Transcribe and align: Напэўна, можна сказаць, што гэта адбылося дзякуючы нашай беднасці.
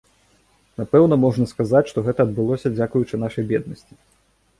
Напэўна, 0.81 1.17
можна 1.25 1.45
сказаць, 1.51 1.83
што 1.91 2.03
гэта 2.07 2.25
адбылося 2.29 2.67
дзякуючы 2.79 3.21
нашай 3.25 3.47
беднасці. 3.53 3.93